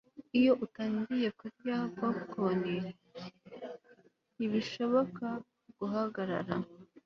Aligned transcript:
Iyo 0.39 0.53
utangiye 0.65 1.27
kurya 1.39 1.75
popcorn 1.97 2.65
ntibishoboka 4.35 5.27
guhagarara 5.77 6.55